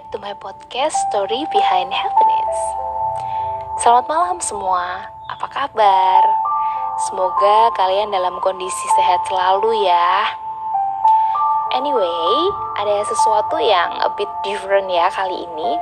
[0.00, 2.56] Back to my podcast Story Behind Happiness.
[3.84, 6.24] Selamat malam semua, apa kabar?
[7.04, 10.24] Semoga kalian dalam kondisi sehat selalu ya.
[11.76, 12.32] Anyway,
[12.80, 15.76] ada sesuatu yang a bit different ya kali ini.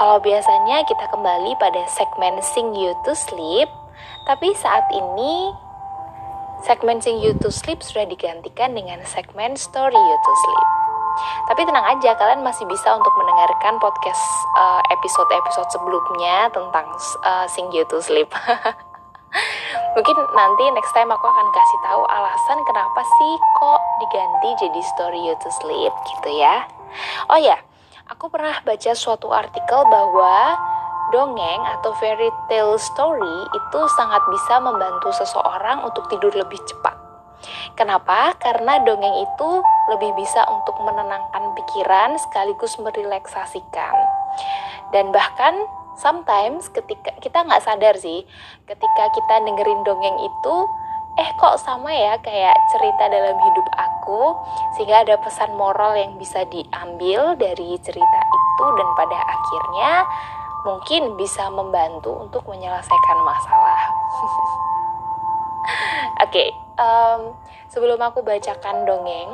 [0.00, 3.68] Kalau biasanya kita kembali pada segmen Sing You to Sleep,
[4.24, 5.52] tapi saat ini
[6.64, 10.79] segmen Sing You to Sleep sudah digantikan dengan segmen Story You to Sleep.
[11.50, 14.22] Tapi tenang aja, kalian masih bisa untuk mendengarkan podcast
[14.54, 16.86] uh, episode-episode sebelumnya tentang
[17.26, 18.30] uh, Sing You to Sleep.
[19.98, 25.20] Mungkin nanti next time aku akan kasih tahu alasan kenapa sih kok diganti jadi Story
[25.26, 26.70] You to Sleep gitu ya.
[27.26, 27.58] Oh ya,
[28.06, 30.54] aku pernah baca suatu artikel bahwa
[31.10, 36.99] dongeng atau fairy tale story itu sangat bisa membantu seseorang untuk tidur lebih cepat.
[37.74, 38.36] Kenapa?
[38.36, 39.50] Karena dongeng itu
[39.88, 43.96] lebih bisa untuk menenangkan pikiran sekaligus merelaksasikan.
[44.92, 45.54] Dan bahkan
[45.96, 48.26] sometimes ketika kita nggak sadar sih,
[48.66, 50.56] ketika kita dengerin dongeng itu,
[51.18, 54.22] eh kok sama ya kayak cerita dalam hidup aku,
[54.76, 59.92] sehingga ada pesan moral yang bisa diambil dari cerita itu dan pada akhirnya
[60.64, 63.80] mungkin bisa membantu untuk menyelesaikan masalah.
[66.24, 66.48] Oke, okay,
[66.80, 67.36] um,
[67.68, 69.30] sebelum aku bacakan dongeng,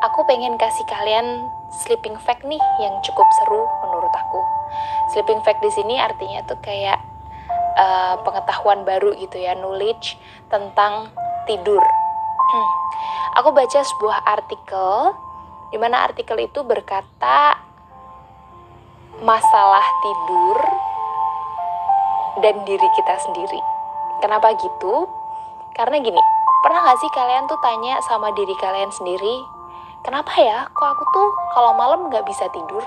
[0.00, 1.46] aku pengen kasih kalian
[1.84, 4.40] sleeping fact nih yang cukup seru menurut aku.
[5.12, 6.98] Sleeping fact di sini artinya tuh kayak
[7.76, 10.16] uh, pengetahuan baru gitu ya, knowledge
[10.48, 11.12] tentang
[11.44, 11.84] tidur.
[12.48, 12.70] Hmm.
[13.44, 15.12] Aku baca sebuah artikel
[15.68, 17.60] di mana artikel itu berkata
[19.20, 20.58] masalah tidur
[22.40, 23.60] dan diri kita sendiri.
[24.24, 25.17] Kenapa gitu?
[25.78, 26.18] Karena gini,
[26.66, 29.46] pernah gak sih kalian tuh tanya sama diri kalian sendiri,
[30.02, 32.82] kenapa ya kok aku tuh kalau malam gak bisa tidur?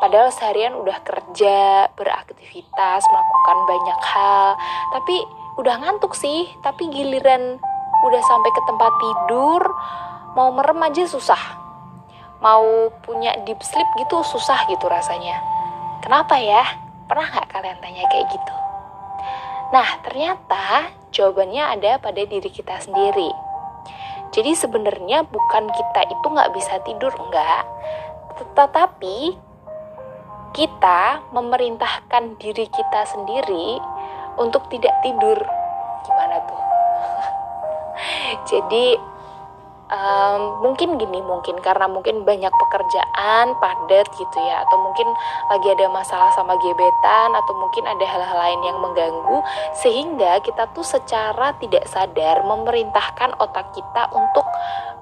[0.00, 4.56] Padahal seharian udah kerja, beraktivitas, melakukan banyak hal,
[4.96, 5.16] tapi
[5.60, 7.60] udah ngantuk sih, tapi giliran
[8.08, 9.60] udah sampai ke tempat tidur,
[10.32, 11.60] mau merem aja susah.
[12.40, 15.44] Mau punya deep sleep gitu susah gitu rasanya.
[16.00, 16.64] Kenapa ya?
[17.04, 18.54] Pernah nggak kalian tanya kayak gitu?
[19.72, 23.30] Nah, ternyata jawabannya ada pada diri kita sendiri.
[24.34, 27.62] Jadi sebenarnya bukan kita itu nggak bisa tidur, enggak.
[28.34, 29.38] Tetapi
[30.58, 33.78] kita memerintahkan diri kita sendiri
[34.42, 35.38] untuk tidak tidur.
[36.02, 36.62] Gimana tuh?
[38.50, 39.13] Jadi
[39.94, 45.06] um, mungkin gini mungkin karena mungkin banyak pekerjaan padat gitu ya atau mungkin
[45.48, 49.38] lagi ada masalah sama gebetan atau mungkin ada hal-hal lain yang mengganggu
[49.78, 54.44] sehingga kita tuh secara tidak sadar memerintahkan otak kita untuk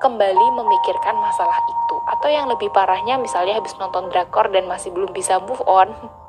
[0.03, 1.97] kembali memikirkan masalah itu.
[2.11, 5.89] Atau yang lebih parahnya misalnya habis nonton drakor dan masih belum bisa move on.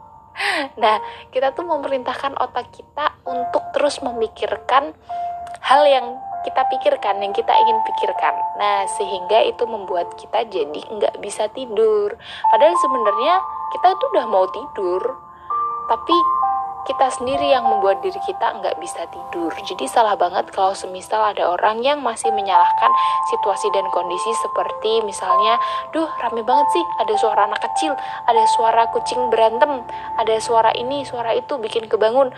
[0.81, 0.97] Nah,
[1.29, 4.97] kita tuh memerintahkan otak kita untuk terus memikirkan
[5.61, 8.35] hal yang kita pikirkan, yang kita ingin pikirkan.
[8.59, 12.13] Nah, sehingga itu membuat kita jadi nggak bisa tidur.
[12.51, 13.33] Padahal sebenarnya
[13.73, 15.01] kita itu udah mau tidur,
[15.89, 16.15] tapi
[16.83, 19.51] kita sendiri yang membuat diri kita nggak bisa tidur.
[19.55, 22.91] Jadi salah banget kalau semisal ada orang yang masih menyalahkan
[23.31, 25.55] situasi dan kondisi seperti misalnya,
[25.95, 27.95] duh rame banget sih, ada suara anak kecil,
[28.27, 29.83] ada suara kucing berantem,
[30.19, 32.35] ada suara ini, suara itu bikin kebangun.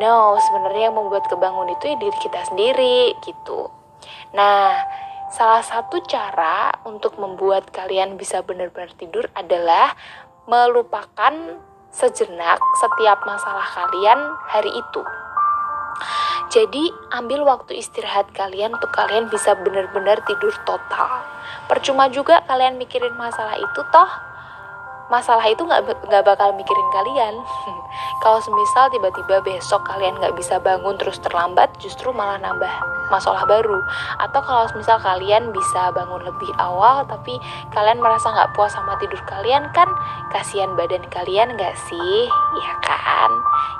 [0.00, 3.68] No, sebenarnya yang membuat kebangun itu ya diri kita sendiri gitu.
[4.32, 4.80] Nah,
[5.28, 9.92] salah satu cara untuk membuat kalian bisa benar-benar tidur adalah
[10.48, 11.60] melupakan
[11.94, 14.18] sejenak setiap masalah kalian
[14.50, 15.02] hari itu.
[16.50, 21.22] Jadi, ambil waktu istirahat kalian untuk kalian bisa benar-benar tidur total.
[21.70, 24.10] Percuma juga kalian mikirin masalah itu toh
[25.12, 27.34] masalah itu nggak nggak bakal mikirin kalian.
[28.24, 32.72] Kalau semisal tiba-tiba besok kalian nggak bisa bangun terus terlambat, justru malah nambah
[33.12, 33.84] masalah baru.
[34.16, 37.36] Atau kalau semisal kalian bisa bangun lebih awal, tapi
[37.76, 39.86] kalian merasa nggak puas sama tidur kalian, kan
[40.32, 42.18] kasihan badan kalian nggak sih?
[42.58, 43.30] Ya kan?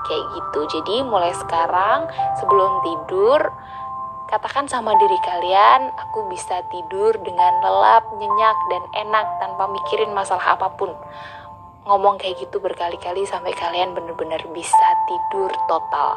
[0.05, 0.61] Kayak gitu.
[0.79, 2.05] Jadi mulai sekarang
[2.39, 3.41] sebelum tidur
[4.25, 10.57] Katakan sama diri kalian, aku bisa tidur dengan lelap, nyenyak, dan enak tanpa mikirin masalah
[10.57, 10.97] apa pun.
[11.85, 16.17] Ngomong kayak gitu berkali-kali sampai kalian bener-bener bisa tidur total.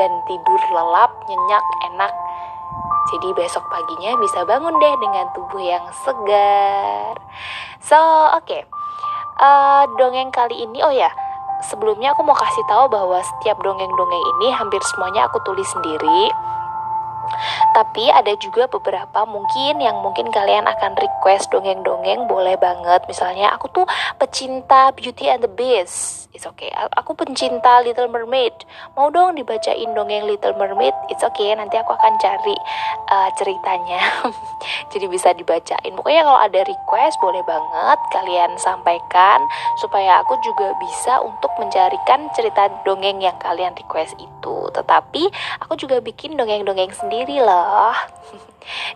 [0.00, 2.12] Dan tidur lelap, nyenyak, enak.
[3.12, 7.20] Jadi besok paginya bisa bangun deh dengan tubuh yang segar.
[7.84, 8.00] So,
[8.32, 8.48] oke.
[8.48, 8.62] Okay.
[9.36, 11.12] Uh, dongeng kali ini, oh ya,
[11.68, 16.32] sebelumnya aku mau kasih tahu bahwa setiap dongeng-dongeng ini hampir semuanya aku tulis sendiri
[17.72, 23.00] Tapi ada juga beberapa mungkin yang mungkin kalian akan request dongeng-dongeng boleh banget.
[23.08, 23.86] Misalnya aku tuh
[24.20, 26.28] pecinta Beauty and the Beast.
[26.32, 26.72] It's okay.
[26.96, 28.52] Aku pencinta Little Mermaid.
[28.96, 30.96] Mau dong dibacain dongeng Little Mermaid?
[31.12, 31.52] It's okay.
[31.52, 32.56] Nanti aku akan cari
[33.12, 34.00] uh, ceritanya.
[34.92, 35.92] Jadi bisa dibacain.
[35.92, 39.44] Pokoknya kalau ada request boleh banget kalian sampaikan
[39.80, 44.56] supaya aku juga bisa untuk mencarikan cerita dongeng yang kalian request itu.
[44.72, 45.28] Tetapi
[45.60, 47.96] aku juga bikin dongeng-dongeng sendiri loh loh.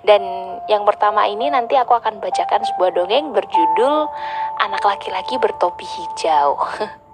[0.06, 0.22] Dan
[0.70, 4.06] yang pertama ini nanti aku akan bacakan sebuah dongeng berjudul
[4.62, 6.58] Anak Laki-laki Bertopi Hijau.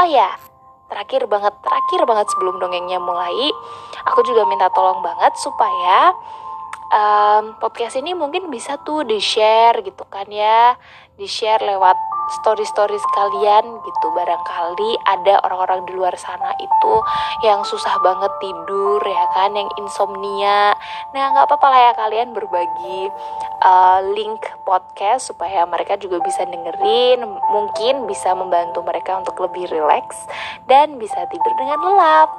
[0.01, 0.33] Oh ya,
[0.89, 3.49] terakhir banget, terakhir banget sebelum dongengnya mulai,
[4.09, 6.13] aku juga minta tolong banget supaya
[6.93, 10.77] um, podcast ini mungkin bisa tuh di share gitu kan ya,
[11.17, 14.07] di share lewat story-story sekalian gitu.
[14.13, 16.93] Barangkali ada orang-orang di luar sana itu
[17.43, 19.51] yang susah banget tidur ya kan?
[19.55, 20.75] Yang insomnia.
[21.11, 23.11] Nah nggak apa-apa lah ya kalian berbagi
[23.63, 30.17] uh, link podcast supaya mereka juga bisa dengerin mungkin bisa membantu mereka untuk lebih rileks
[30.67, 32.29] dan bisa tidur dengan lelap.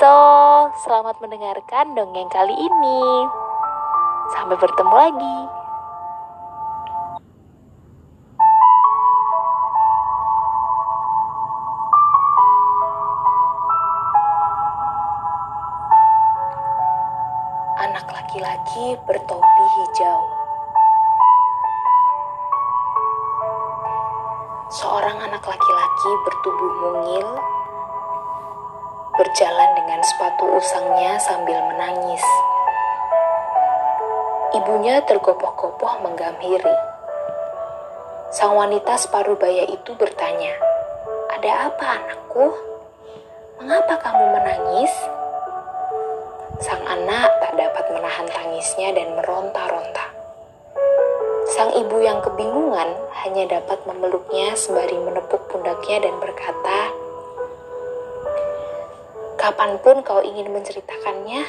[0.00, 0.12] So
[0.84, 3.04] selamat mendengarkan dongeng kali ini.
[4.32, 5.63] Sampai bertemu lagi
[29.14, 32.24] berjalan dengan sepatu usangnya sambil menangis.
[34.54, 36.76] Ibunya tergopoh-gopoh menggamhiri.
[38.34, 40.58] Sang wanita separuh baya itu bertanya,
[41.38, 42.54] "Ada apa, anakku?
[43.62, 44.90] Mengapa kamu menangis?"
[46.58, 50.06] Sang anak tak dapat menahan tangisnya dan meronta-ronta.
[51.54, 52.90] Sang ibu yang kebingungan
[53.22, 57.03] hanya dapat memeluknya sembari menepuk pundaknya dan berkata,
[59.44, 61.44] Kapan pun kau ingin menceritakannya,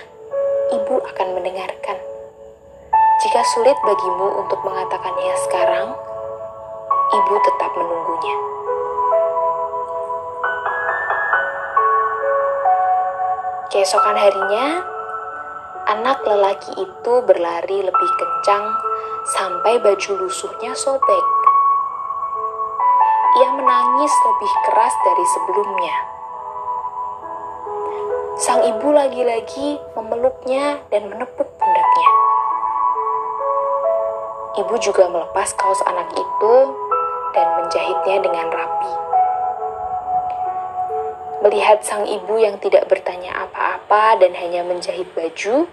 [0.76, 1.96] ibu akan mendengarkan.
[3.24, 5.96] Jika sulit bagimu untuk mengatakannya sekarang,
[7.16, 8.36] ibu tetap menunggunya.
[13.72, 14.84] Keesokan harinya,
[15.88, 18.76] Anak lelaki itu berlari lebih kencang
[19.40, 21.26] sampai baju lusuhnya sobek.
[23.40, 26.15] Ia menangis lebih keras dari sebelumnya.
[28.36, 32.10] Sang ibu lagi-lagi memeluknya dan menepuk pundaknya.
[34.60, 36.56] Ibu juga melepas kaos anak itu
[37.32, 38.94] dan menjahitnya dengan rapi.
[41.48, 45.72] Melihat sang ibu yang tidak bertanya apa-apa dan hanya menjahit baju,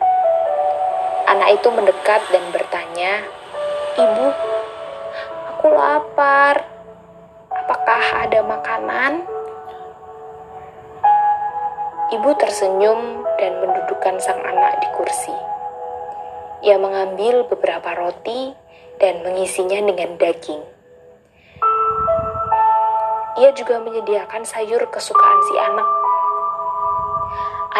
[1.27, 3.27] anak itu mendekat dan bertanya,
[3.99, 4.27] "Ibu,
[5.51, 6.63] aku lapar.
[7.51, 9.32] Apakah ada makanan?"
[12.13, 15.33] Ibu tersenyum dan mendudukkan sang anak di kursi.
[16.61, 18.53] Ia mengambil beberapa roti
[19.01, 20.61] dan mengisinya dengan daging.
[23.41, 25.89] Ia juga menyediakan sayur kesukaan si anak.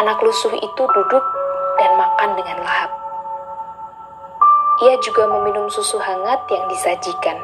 [0.01, 1.25] Anak lusuh itu duduk
[1.77, 2.89] dan makan dengan lahap.
[4.81, 7.37] Ia juga meminum susu hangat yang disajikan.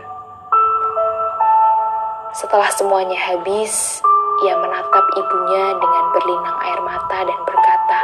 [2.33, 4.01] Setelah semuanya habis,
[4.43, 7.99] ia menatap ibunya dengan berlinang air mata dan berkata,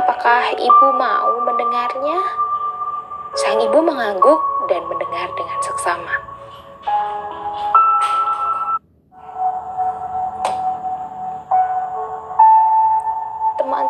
[0.00, 2.20] "Apakah ibu mau mendengarnya?"
[3.36, 6.30] Sang ibu mengangguk dan mendengar dengan seksama.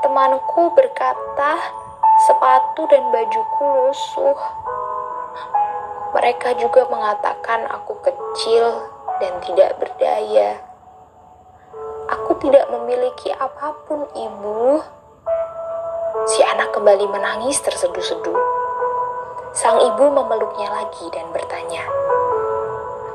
[0.00, 1.54] Temanku berkata,
[2.26, 4.38] sepatu dan bajuku lusuh.
[6.18, 8.89] Mereka juga mengatakan aku kecil
[9.20, 10.58] dan tidak berdaya.
[12.10, 14.82] Aku tidak memiliki apa pun, Ibu.
[16.26, 18.40] Si anak kembali menangis terseduh-seduh.
[19.54, 21.82] Sang ibu memeluknya lagi dan bertanya,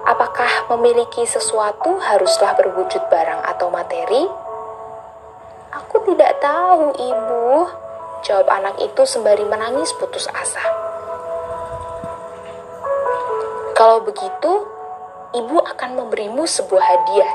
[0.05, 4.29] Apakah memiliki sesuatu haruslah berwujud barang atau materi?
[5.73, 7.65] Aku tidak tahu, Ibu.
[8.21, 10.61] Jawab anak itu sembari menangis putus asa.
[13.73, 14.74] Kalau begitu,
[15.35, 17.33] ibu akan memberimu sebuah hadiah.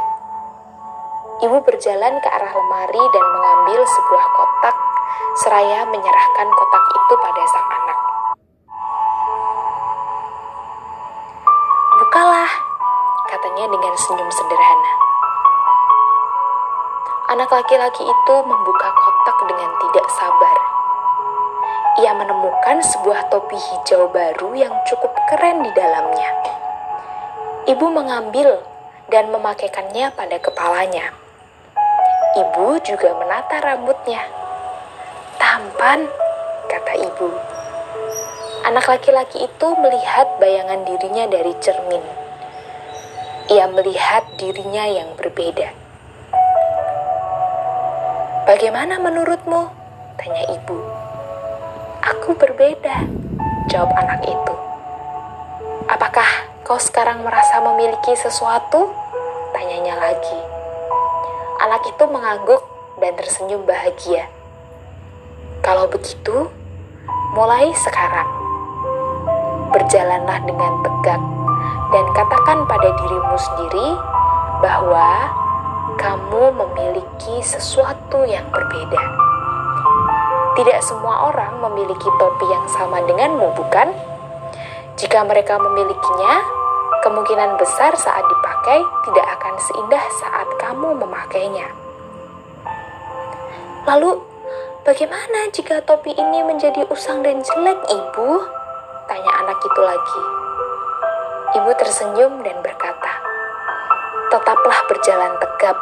[1.45, 4.77] Ibu berjalan ke arah lemari dan mengambil sebuah kotak,
[5.45, 7.99] seraya menyerahkan kotak itu pada sang anak.
[12.01, 12.51] Bukalah,
[13.29, 14.93] katanya dengan senyum sederhana.
[17.37, 20.57] Anak laki-laki itu membuka kotak dengan tidak sabar.
[22.01, 26.60] Ia menemukan sebuah topi hijau baru yang cukup keren di dalamnya.
[27.71, 28.67] Ibu mengambil
[29.15, 31.15] dan memakaikannya pada kepalanya.
[32.35, 34.27] Ibu juga menata rambutnya.
[35.39, 36.03] Tampan,
[36.67, 37.31] kata ibu.
[38.67, 42.03] Anak laki-laki itu melihat bayangan dirinya dari cermin.
[43.55, 45.71] Ia melihat dirinya yang berbeda.
[48.51, 49.71] Bagaimana menurutmu?
[50.19, 50.79] Tanya ibu.
[52.03, 53.07] Aku berbeda,
[53.71, 54.55] jawab anak itu.
[55.87, 58.95] Apakah kau sekarang merasa memiliki sesuatu?
[59.51, 60.39] Tanyanya lagi.
[61.67, 62.63] Anak itu mengangguk
[63.03, 64.31] dan tersenyum bahagia.
[65.67, 66.47] Kalau begitu,
[67.35, 68.31] mulai sekarang,
[69.75, 71.19] berjalanlah dengan tegak
[71.91, 73.89] dan katakan pada dirimu sendiri
[74.63, 75.27] bahwa
[75.99, 79.03] kamu memiliki sesuatu yang berbeda.
[80.55, 83.91] Tidak semua orang memiliki topi yang sama denganmu, bukan?
[84.95, 86.60] Jika mereka memilikinya,
[87.01, 91.69] kemungkinan besar saat dipakai tidak akan seindah saat kamu memakainya.
[93.89, 94.21] Lalu,
[94.85, 98.29] bagaimana jika topi ini menjadi usang dan jelek, Ibu?
[99.09, 100.23] Tanya anak itu lagi.
[101.57, 103.13] Ibu tersenyum dan berkata,
[104.31, 105.75] tetaplah berjalan tegap.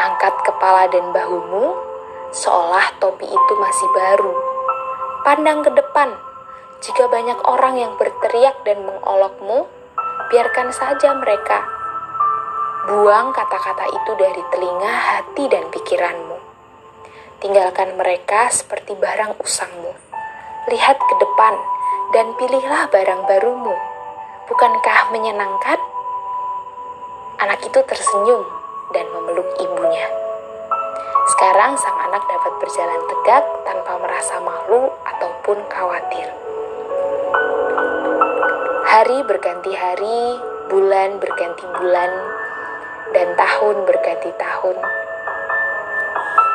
[0.00, 1.76] Angkat kepala dan bahumu,
[2.32, 4.32] seolah topi itu masih baru.
[5.26, 6.14] Pandang ke depan,
[6.80, 9.68] jika banyak orang yang berteriak dan mengolokmu,
[10.26, 11.62] biarkan saja mereka.
[12.86, 16.38] Buang kata-kata itu dari telinga, hati, dan pikiranmu.
[17.42, 19.92] Tinggalkan mereka seperti barang usangmu.
[20.70, 21.54] Lihat ke depan
[22.14, 23.74] dan pilihlah barang barumu.
[24.46, 25.78] Bukankah menyenangkan?
[27.42, 28.42] Anak itu tersenyum
[28.94, 30.06] dan memeluk ibunya.
[31.34, 36.45] Sekarang sang anak dapat berjalan tegak tanpa merasa malu ataupun khawatir.
[38.96, 40.40] Hari berganti hari,
[40.72, 42.08] bulan berganti bulan,
[43.12, 44.76] dan tahun berganti tahun.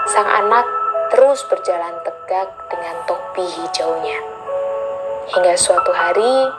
[0.09, 0.65] Sang anak
[1.13, 4.17] terus berjalan tegak dengan topi hijaunya.
[5.37, 6.49] Hingga suatu hari,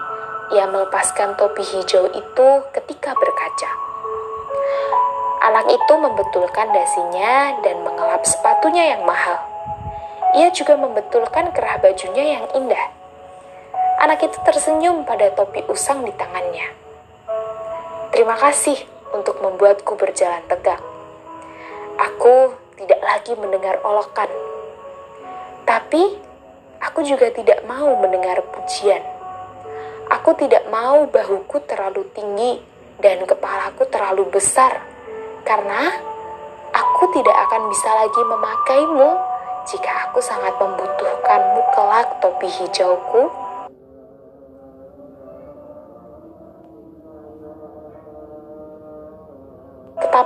[0.54, 2.48] ia melepaskan topi hijau itu
[2.78, 3.70] ketika berkaca.
[5.50, 9.42] Anak itu membetulkan dasinya dan mengelap sepatunya yang mahal.
[10.38, 13.01] Ia juga membetulkan kerah bajunya yang indah.
[14.02, 16.66] Anak itu tersenyum pada topi usang di tangannya.
[18.10, 18.74] Terima kasih
[19.14, 20.82] untuk membuatku berjalan tegak.
[22.02, 22.50] Aku
[22.82, 24.26] tidak lagi mendengar olokan.
[25.62, 26.18] Tapi
[26.82, 29.06] aku juga tidak mau mendengar pujian.
[30.10, 32.58] Aku tidak mau bahuku terlalu tinggi
[32.98, 34.82] dan kepalaku terlalu besar
[35.46, 35.94] karena
[36.74, 39.10] aku tidak akan bisa lagi memakaimu
[39.70, 43.30] jika aku sangat membutuhkanmu kelak topi hijauku.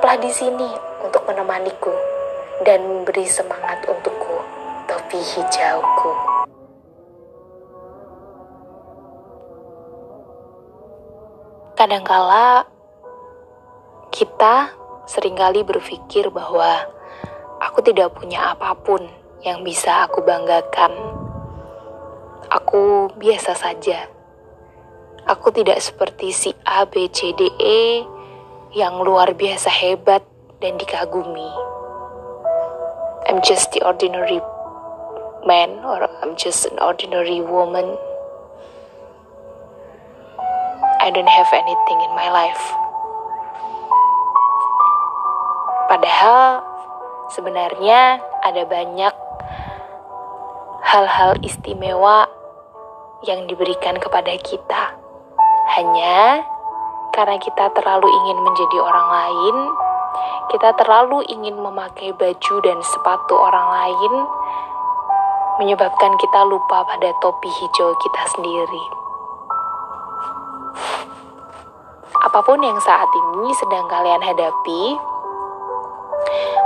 [0.07, 0.71] Tetaplah di sini
[1.03, 1.91] untuk menemaniku
[2.63, 4.39] dan memberi semangat untukku,
[4.87, 6.11] topi hijauku.
[11.75, 12.71] Kadangkala
[14.15, 14.71] kita
[15.11, 16.87] sering kali berpikir bahwa
[17.59, 19.03] aku tidak punya apa pun
[19.43, 20.95] yang bisa aku banggakan.
[22.55, 24.07] Aku biasa saja.
[25.27, 28.07] Aku tidak seperti si A, B, C, D, E
[28.75, 30.25] yang luar biasa hebat
[30.59, 31.51] dan dikagumi.
[33.27, 34.41] I'm just the ordinary
[35.47, 37.87] man or I'm just an ordinary woman.
[40.99, 42.65] I don't have anything in my life.
[45.87, 46.67] Padahal
[47.31, 49.15] sebenarnya ada banyak
[50.83, 52.27] hal-hal istimewa
[53.23, 54.99] yang diberikan kepada kita.
[55.79, 56.43] Hanya
[57.17, 59.57] karena kita terlalu ingin menjadi orang lain,
[60.53, 64.13] kita terlalu ingin memakai baju dan sepatu orang lain,
[65.65, 68.85] menyebabkan kita lupa pada topi hijau kita sendiri.
[72.27, 74.83] apa pun yang saat ini sedang kalian hadapi,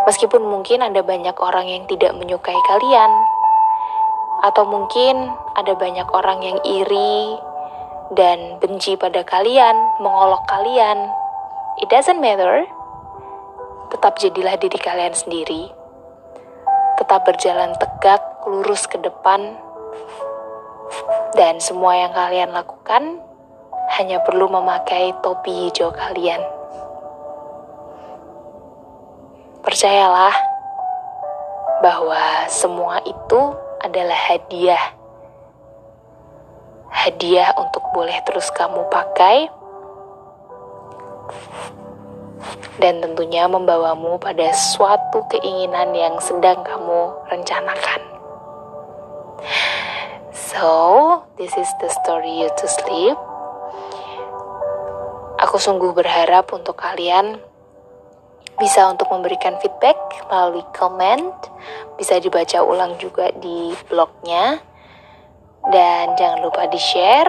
[0.08, 3.12] meskipun mungkin ada banyak orang yang tidak menyukai kalian,
[4.40, 7.38] atau mungkin ada banyak orang yang iri
[8.14, 11.10] dan benci pada kalian, mengolok kalian,
[11.78, 12.66] it doesn't matter.
[13.90, 15.70] Tetap jadilah diri kalian sendiri.
[16.98, 19.56] Tetap berjalan tegak, lurus ke depan,
[21.38, 23.22] dan semua yang kalian lakukan
[23.98, 26.42] hanya perlu memakai topi hijau kalian.
[29.60, 30.34] Percayalah
[31.82, 33.40] bahwa semua itu
[33.80, 34.99] adalah hadiah.
[36.90, 39.48] Hadiah untuk boleh terus kamu pakai
[42.80, 48.02] dan tentunya membawamu pada suatu keinginan yang sedang kamu rencanakan.
[50.32, 53.16] So, this is the story you to sleep.
[55.40, 57.40] Aku sungguh berharap untuk kalian
[58.60, 59.96] bisa untuk memberikan feedback
[60.28, 61.32] melalui comment,
[61.96, 64.60] bisa dibaca ulang juga di blognya,
[65.68, 67.28] dan jangan lupa di share.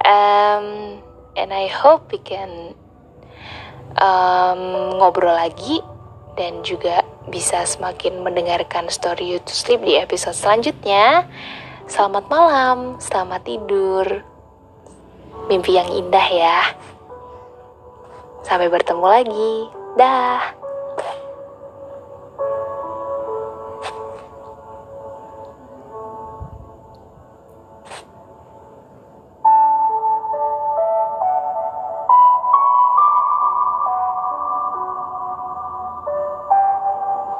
[0.00, 0.96] um,
[1.40, 2.72] and I hope we can
[4.00, 5.84] um, ngobrol lagi
[6.40, 11.28] dan juga bisa semakin mendengarkan story you to sleep di episode selanjutnya.
[11.84, 14.06] Selamat malam, selamat tidur
[15.50, 16.58] mimpi yang indah ya.
[18.42, 19.54] Sampai bertemu lagi.
[19.98, 20.61] Dah.